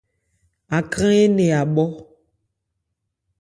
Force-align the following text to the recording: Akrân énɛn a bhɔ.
Akrân 0.77 1.13
énɛn 1.25 1.53
a 1.59 1.61
bhɔ. 1.73 1.85